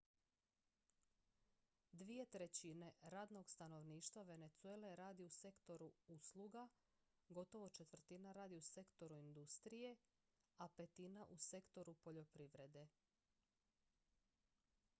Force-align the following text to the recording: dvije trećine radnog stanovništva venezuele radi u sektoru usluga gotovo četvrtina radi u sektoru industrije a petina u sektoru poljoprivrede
dvije 1.91 2.25
trećine 2.25 2.91
radnog 3.01 3.49
stanovništva 3.49 4.21
venezuele 4.23 4.95
radi 4.95 5.23
u 5.23 5.29
sektoru 5.29 5.91
usluga 6.07 6.67
gotovo 7.29 7.69
četvrtina 7.69 8.31
radi 8.31 8.57
u 8.57 8.61
sektoru 8.61 9.15
industrije 9.17 9.95
a 10.57 10.67
petina 10.67 11.25
u 11.29 11.37
sektoru 11.37 11.93
poljoprivrede 11.93 12.87